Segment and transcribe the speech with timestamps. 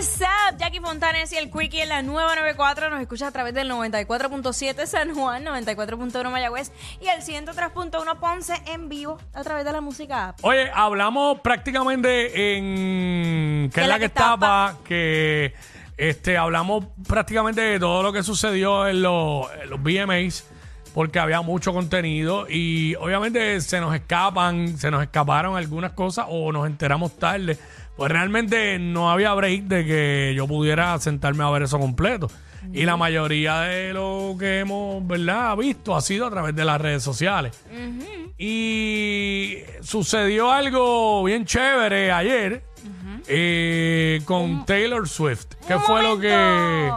[0.00, 0.56] what's up?
[0.56, 2.88] Jackie Fontanes y el Quickie en la nueva 94.
[2.88, 6.72] Nos escucha a través del 94.7 San Juan, 94.1 Mayagüez
[7.02, 10.38] y el 103.1 Ponce en vivo a través de la música app.
[10.42, 15.52] Oye, hablamos prácticamente en que es la que estaba, que
[15.98, 20.46] este hablamos prácticamente de todo lo que sucedió en los, en los VMAs,
[20.94, 26.52] porque había mucho contenido y obviamente se nos escapan, se nos escaparon algunas cosas o
[26.52, 27.58] nos enteramos tarde.
[28.00, 32.30] Pues realmente no había break de que yo pudiera sentarme a ver eso completo.
[32.72, 36.80] Y la mayoría de lo que hemos, ¿verdad?, visto ha sido a través de las
[36.80, 37.62] redes sociales.
[38.38, 42.62] Y sucedió algo bien chévere ayer
[43.28, 45.56] eh, con Taylor Swift.
[45.68, 46.90] ¿Qué fue lo que...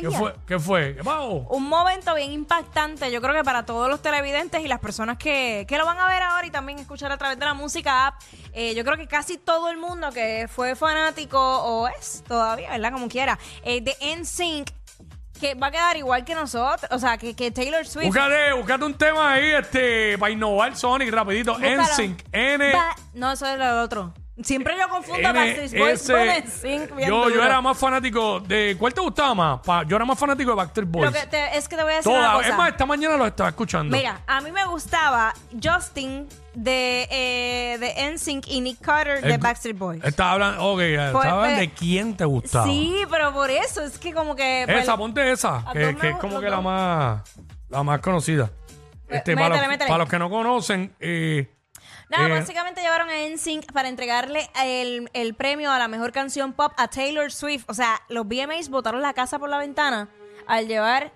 [0.00, 0.34] ¿Qué fue?
[0.46, 0.96] ¿Qué fue?
[0.96, 1.28] ¿Qué pasó?
[1.50, 5.64] Un momento bien impactante, yo creo que para todos los televidentes y las personas que,
[5.68, 8.14] que lo van a ver ahora y también escuchar a través de la música app,
[8.52, 12.92] eh, yo creo que casi todo el mundo que fue fanático o es todavía, ¿verdad?
[12.92, 14.70] Como quiera, eh, de NSYNC,
[15.40, 18.06] que va a quedar igual que nosotros, o sea, que, que Taylor Swift.
[18.08, 21.52] Búscate, búscate un tema ahí este, para innovar Sonic rapidito.
[21.54, 21.82] Búscalo.
[21.82, 22.24] NSYNC.
[22.32, 22.72] N...
[22.72, 24.12] Ba- no, eso es el otro.
[24.42, 27.44] Siempre yo confundo N- Backstreet Boys con bien yo, yo duro.
[27.44, 28.76] era más fanático de...
[28.78, 29.60] ¿Cuál te gustaba más?
[29.64, 31.10] Pa- yo era más fanático de Backstreet Boys.
[31.10, 32.48] que te- es que te voy a decir una Toda, cosa.
[32.48, 33.96] es más, esta mañana lo estaba escuchando.
[33.96, 39.76] Mira, a mí me gustaba Justin de, eh, de NSYNC y Nick Carter de Backstreet
[39.76, 40.04] Boys.
[40.04, 42.64] Estaba hablando, ok, estaba hablando pues, de quién te gustaba.
[42.66, 44.64] Sí, pero por eso es que como que...
[44.66, 46.64] pues, Esa, ponte esa, que, todos que me- es como los que la dos.
[46.64, 47.22] más,
[47.70, 48.50] la más conocida.
[49.08, 49.88] Este, para, métele, los, métele.
[49.88, 51.48] para los que no conocen, eh,
[52.10, 56.52] Nada, eh, básicamente llevaron a NSYNC para entregarle el, el premio a la mejor canción
[56.54, 57.64] pop a Taylor Swift.
[57.68, 60.08] O sea, los VMAs botaron la casa por la ventana
[60.46, 61.12] al llevar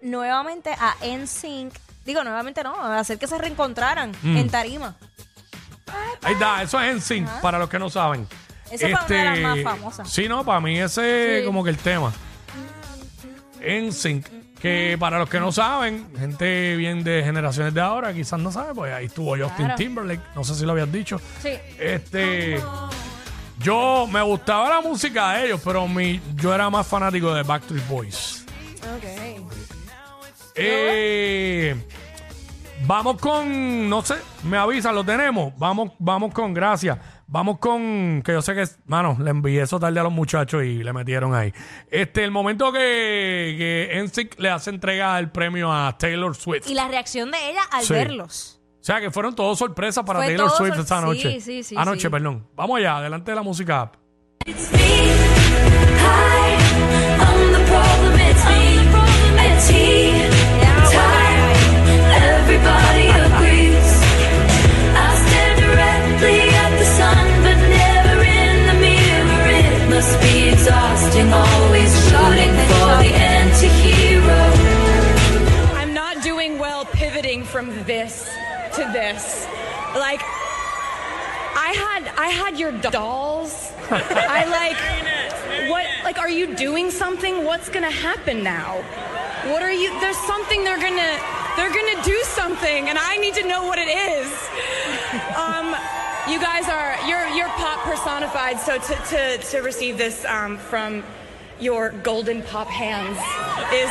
[0.00, 1.72] nuevamente a NSYNC.
[2.04, 4.36] Digo, nuevamente no, hacer que se reencontraran Mm.
[4.36, 4.96] en tarima.
[6.22, 8.26] ahí está, eso es NSYNC, para los que no saben.
[8.70, 10.10] Esa fue una de las más famosas.
[10.10, 11.46] Sí, no, para mí ese es Sí.
[11.46, 12.12] como que el tema.
[13.60, 14.26] NSYNC,
[14.62, 18.72] que para los que no saben, gente bien de generaciones de ahora, quizás no sabe,
[18.74, 19.74] pues ahí estuvo Justin Claro.
[19.74, 21.20] Timberlake, no sé si lo habías dicho.
[21.42, 21.50] Sí.
[21.80, 22.60] Este,
[23.58, 27.88] yo me gustaba la música de ellos, pero mi, yo era más fanático de Backstreet
[27.88, 28.46] Boys.
[28.94, 29.42] Ok.
[30.54, 31.74] Eh,
[32.86, 35.52] vamos con, no sé, me avisan, lo tenemos.
[35.58, 36.98] Vamos, vamos con, gracias.
[37.34, 40.82] Vamos con, que yo sé que, mano, le envié eso tarde a los muchachos y
[40.82, 41.50] le metieron ahí.
[41.90, 46.68] Este, el momento que, que NSYNC le hace entrega el premio a Taylor Swift.
[46.68, 47.94] Y la reacción de ella al Sí.
[47.94, 48.60] verlos.
[48.82, 51.40] O sea, que fueron todos sorpresas para Fue Taylor todo Swift sor- esa sí, noche.
[51.40, 52.08] sí, sí, Anoche, sí.
[52.10, 52.46] perdón.
[52.54, 53.96] Vamos allá, adelante de la música app.
[54.44, 54.54] I'm
[57.52, 58.62] the problem, it's me.
[59.46, 60.28] It's he.
[60.92, 61.52] Time,
[62.12, 63.08] everybody
[77.86, 78.28] this
[78.74, 79.46] to this.
[79.94, 80.22] Like
[81.54, 83.72] I had I had your dolls.
[83.90, 87.44] I like what like are you doing something?
[87.44, 88.82] What's to happen now?
[89.50, 91.20] What are you There's something they're to
[91.56, 94.28] they're to do something and I need to know what it is.
[95.36, 95.76] Um
[96.30, 101.02] you guys are you're you're pop personified so to to to receive this um from
[101.58, 103.18] your golden pop hands
[103.72, 103.90] is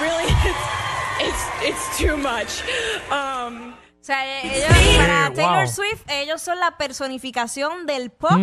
[0.00, 0.26] really
[1.20, 2.62] it's it's, too much.
[3.10, 4.68] Um, O sea, ellos,
[4.98, 5.34] para wow.
[5.34, 8.38] Taylor Swift, ellos son la personificación del pop.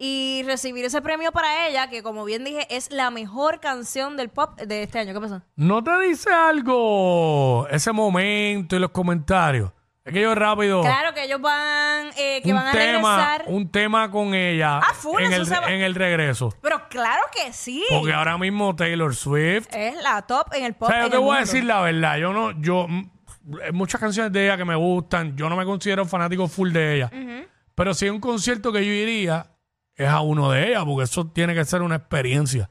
[0.00, 4.28] Y recibir ese premio para ella, que como bien dije, es la mejor canción del
[4.28, 5.12] pop de este año.
[5.14, 5.42] ¿Qué pasó?
[5.56, 9.72] ¿No te dice algo ese momento y los comentarios?
[10.04, 10.80] Es que yo rápido.
[10.82, 13.44] Claro que ellos van, eh, que un van a tema, regresar.
[13.48, 16.54] un tema con ella Ah, full, en, el, en el regreso.
[16.62, 17.84] Pero claro que sí.
[17.90, 19.68] Porque ahora mismo Taylor Swift.
[19.72, 20.88] Es la top en el O pop.
[20.88, 21.52] sea, yo en te el voy a mundo.
[21.52, 22.16] decir la verdad.
[22.18, 23.10] Yo no, yo mm,
[23.64, 25.36] hay muchas canciones de ella que me gustan.
[25.36, 27.10] Yo no me considero fanático full de ella.
[27.74, 29.46] Pero si hay un concierto que yo iría,
[29.94, 32.68] es a uno de ellas, porque eso tiene que ser una experiencia.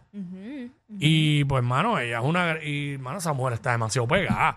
[1.00, 2.64] Y pues, mano, ella es una.
[2.64, 4.56] Y, mano, esa mujer está demasiado pegada.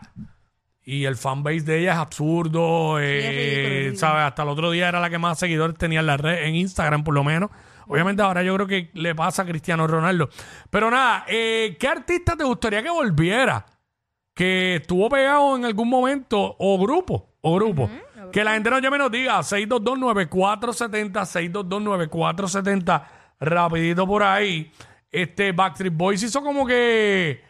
[0.84, 2.98] Y el fanbase de ella es absurdo.
[3.00, 3.98] eh, ridículo.
[3.98, 4.22] ¿sabes?
[4.24, 7.04] Hasta el otro día era la que más seguidores tenía en la red, en Instagram,
[7.04, 7.50] por lo menos.
[7.86, 10.30] Obviamente, ahora yo creo que le pasa a Cristiano Ronaldo.
[10.70, 13.66] Pero nada, eh, ¿qué artista te gustaría que volviera?
[14.32, 17.90] Que estuvo pegado en algún momento, o grupo, o grupo.
[18.32, 23.02] Que la gente nos llame y nos diga 6229470, 6229470,
[23.40, 24.70] rapidito por ahí.
[25.10, 27.42] Este Backstreet Boys hizo como que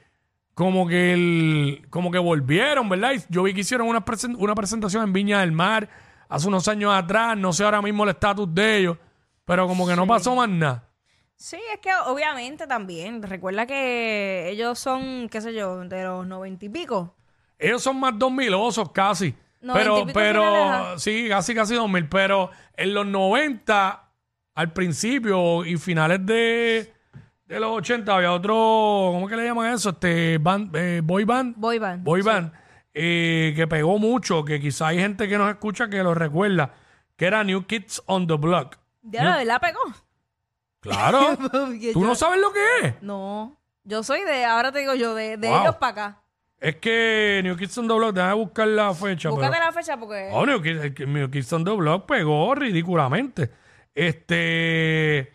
[0.61, 3.13] como que el, como que volvieron, ¿verdad?
[3.15, 5.89] Y yo vi que hicieron una, presen- una presentación en Viña del Mar
[6.29, 8.99] hace unos años atrás, no sé ahora mismo el estatus de ellos,
[9.47, 10.87] pero como que no pasó más nada.
[11.35, 13.23] Sí, es que obviamente también.
[13.23, 17.17] Recuerda que ellos son, qué sé yo, de los noventa y pico.
[17.59, 19.35] Ellos son más 2000 osos casi.
[19.63, 22.07] Noventa pero, pero, sí, casi, casi 2000.
[22.11, 24.11] Pero en los 90,
[24.57, 26.93] al principio y finales de,
[27.51, 28.55] de los 80, había otro,
[29.13, 29.91] ¿cómo que le llaman eso?
[29.91, 31.57] Este, band, eh, boy band.
[31.57, 32.05] Boy band.
[32.05, 32.53] Boy band.
[32.95, 36.75] eh, que pegó mucho, que quizá hay gente que nos escucha que lo recuerda,
[37.17, 38.77] que era New Kids on the Block.
[39.03, 39.81] Ya la verdad pegó.
[40.81, 41.37] Claro.
[41.53, 42.95] ¿Tú yo- no sabes lo que es?
[43.03, 43.57] No.
[43.85, 45.61] Yo soy de, ahora te digo yo, de, de Wow.
[45.63, 46.23] ellos para acá.
[46.59, 49.31] Es que New Kids on the Block, déjame buscar la fecha.
[49.31, 50.29] Búscate pero- la fecha porque.
[50.33, 53.51] Oh, New Kids, New Kids on the Block pegó ridículamente.
[53.95, 55.33] Este.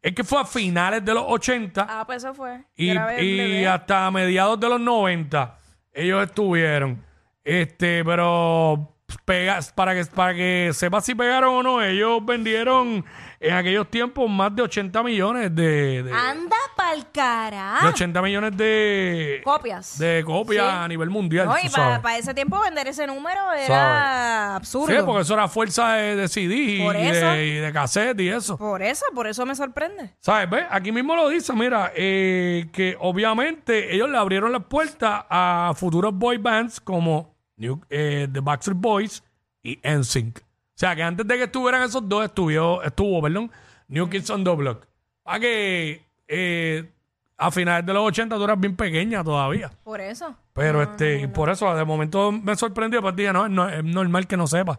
[0.00, 2.62] Es que fue a finales de los 80 Ah, pues eso fue.
[2.76, 3.68] y, Yo era bebé, y bebé.
[3.68, 5.58] hasta mediados de los 90
[5.92, 7.04] ellos estuvieron.
[7.42, 13.04] Este, pero pega, para que para que sepas si pegaron o no, ellos vendieron
[13.40, 17.86] en aquellos tiempos más de 80 millones de, de, Anda pa'l de carajo.
[17.88, 19.98] 80 millones de Copias.
[19.98, 20.76] de copias Sí.
[20.76, 21.46] a nivel mundial.
[21.46, 22.00] No, tú y sabes.
[22.00, 24.88] para ese tiempo vender ese número era absurdo.
[24.94, 27.26] Sí, porque eso era fuerza de, de CD y, Por y eso.
[27.26, 28.56] de, y de cassette y eso.
[28.58, 30.14] Por eso, por eso me sorprende.
[30.20, 30.50] ¿Sabes?
[30.50, 30.66] ¿Ves?
[30.70, 36.12] Aquí mismo lo dice, mira, eh, que obviamente ellos le abrieron las puertas a futuros
[36.14, 39.22] boy bands como New- eh, The Backstreet Boys
[39.62, 40.38] y NSYNC.
[40.38, 40.42] O
[40.74, 43.50] sea, que antes de que estuvieran esos dos, estuvo, estuvo perdón,
[43.88, 44.86] New Kids on the Block.
[45.22, 46.90] Para que eh,
[47.36, 49.70] a finales de los 80 tú eras bien pequeña todavía.
[49.84, 50.34] Por eso.
[50.52, 53.84] Pero este, y por eso de momento me sorprendió, pues dije, no, es, no, es
[53.84, 54.78] normal que no sepa.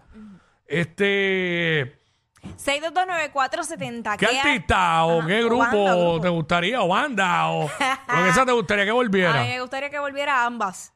[0.66, 1.98] Este,
[2.58, 4.18] 6229470.
[4.18, 6.22] ¿qué artista o qué o grupo, banda, o grupo.
[6.22, 9.42] te gustaría, o banda, o lo que sea te gustaría que A volviera?
[9.44, 10.94] mí me gustaría que volviera a ambas.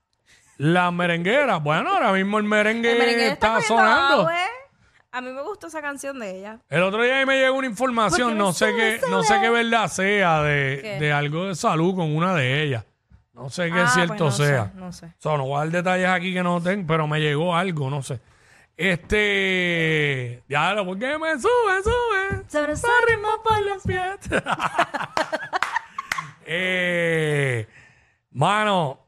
[0.58, 4.30] La merenguera, bueno, ahora mismo el merengue, El merengue está, sonando.
[5.12, 6.60] A mí me gustó esa canción de ella.
[6.70, 9.22] El otro día ahí me llegó una información, Porque no me sé sube, qué, no
[9.22, 9.42] sé sube.
[9.42, 11.00] qué verdad sea de, ¿Qué?
[11.00, 12.84] de algo de salud con una de ellas.
[13.34, 14.72] No sé qué Ah, cierto pues no sé, sea.
[14.76, 15.06] no sé.
[15.08, 17.90] O sea, no voy a dar detalles aquí que no tengo, pero me llegó algo,
[17.92, 18.20] no sé.
[18.76, 20.44] Este.
[20.50, 22.44] Ya, ¿por qué me sube, sube?
[22.50, 24.18] Sobre ese ritmo por los pies.
[26.46, 27.68] Eh,
[28.32, 29.03] mano,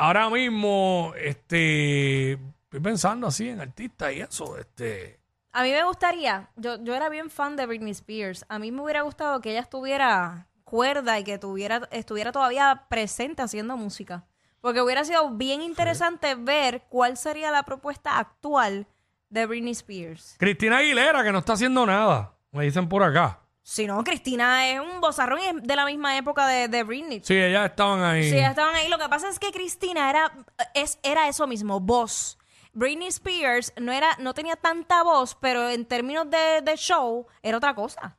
[0.00, 2.32] ahora mismo, este.
[2.32, 5.20] Estoy pensando así en artistas y eso, este.
[5.52, 8.44] A mí me gustaría, yo, yo era bien fan de Britney Spears.
[8.48, 13.42] A mí me hubiera gustado que ella estuviera cuerda y que tuviera, estuviera todavía presente
[13.42, 14.24] haciendo música.
[14.60, 18.86] Porque hubiera sido bien interesante ver cuál sería la propuesta actual
[19.28, 20.36] de Britney Spears.
[20.38, 23.40] Cristina Aguilera, que no está haciendo nada, me dicen por acá.
[23.62, 27.20] Si no, Cristina es un bozarrón y es de la misma época de, de Britney.
[27.22, 28.28] Sí, ellas estaban ahí.
[28.28, 28.88] Sí, estaban ahí.
[28.88, 30.32] Lo que pasa es que Cristina era,
[30.74, 32.38] es, era eso mismo, voz.
[32.72, 37.56] Britney Spears no era, no tenía tanta voz, pero en términos de, de show era
[37.58, 38.16] otra cosa.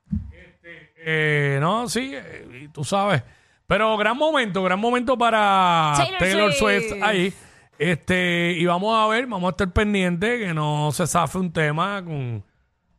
[1.03, 3.23] Eh, no, sí, eh, tú sabes.
[3.65, 6.89] Pero gran momento, gran momento para Taylor Taylor, Swift.
[6.89, 7.03] Swift.
[7.03, 7.33] ahí.
[7.79, 12.03] Este, y vamos a ver, vamos a estar pendientes que no se zafe un tema
[12.03, 12.43] con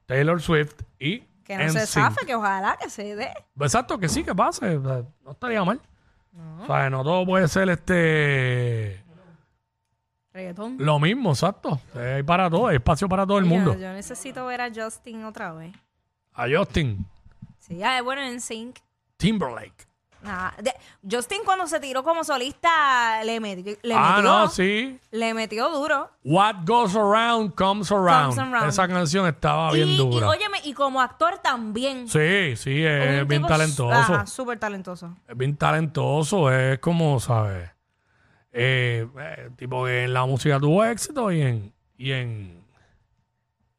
[0.07, 1.87] Taylor Swift y Que no se NSYNC.
[1.89, 3.31] zafe, que ojalá que se dé.
[3.61, 4.77] Exacto, que sí, que pase.
[4.77, 5.81] o sea, no estaría mal.
[6.61, 9.05] O sea, no todo puede ser este
[10.33, 10.77] Reggaetón.
[10.79, 11.79] lo mismo, exacto.
[11.95, 13.75] Hay para todo, hay espacio para todo el mundo.
[13.77, 15.75] Yo necesito ver a Justin otra vez.
[16.33, 17.05] A Justin
[17.59, 18.79] Sí, ya es bueno en sync.
[19.19, 19.87] Timberlake.
[20.63, 20.75] De-
[21.11, 24.99] Justin cuando se tiró como solista le metió, le ah, metió, no, sí.
[25.11, 26.11] le metió duro.
[26.25, 28.37] What goes around comes around.
[28.37, 28.69] Comes around.
[28.69, 30.29] Esa canción estaba bien y, y, dura.
[30.29, 32.09] óyeme, y como actor también.
[32.09, 33.93] sí, sí, Un es bien tipo- talentoso.
[33.93, 35.17] Ajá, súper talentoso.
[35.27, 37.71] Es bien talentoso, es como, ¿sabes?
[38.53, 42.63] Eh, eh, tipo que en la música tuvo éxito y en, y en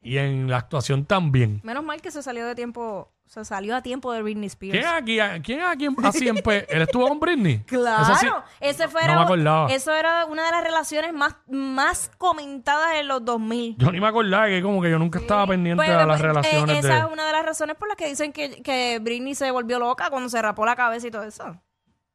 [0.05, 1.61] y en la actuación también.
[1.63, 4.77] Menos mal que se salió de tiempo, se salió a tiempo de Britney Spears.
[4.77, 4.85] ¿Quién
[5.25, 7.59] aquí, quién aquí así empe- ¿Él estuvo con Britney?
[7.63, 8.27] Claro, Esa sí-
[8.59, 9.71] ese fue No me acordaba.
[9.71, 13.75] eso era una de las relaciones más, más comentadas en los 2000.
[13.77, 16.21] Yo ni me acordaba que como que yo nunca estaba pendiente Pues, a las pues,
[16.21, 16.87] relaciones eh, de...
[16.93, 19.79] esa es una de las razones por las que dicen que, que Britney se volvió
[19.79, 21.59] loca cuando se rapó la cabeza y todo eso.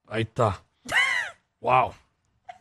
[0.09, 0.63] Ahí está.
[1.61, 1.91] wow.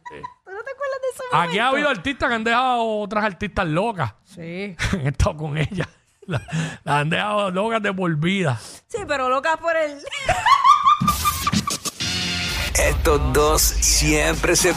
[0.09, 0.15] ¿Tú
[0.53, 1.23] no te acuerdas de eso?
[1.33, 4.13] Aquí ha habido artistas que han dejado a otras artistas locas.
[4.23, 4.75] Sí.
[4.93, 5.87] Han estado con ella.
[6.27, 6.41] Las
[6.84, 8.60] la han dejado locas de por vida.
[8.88, 9.98] Sí, pero loca por el...
[12.77, 14.74] Estos dos siempre se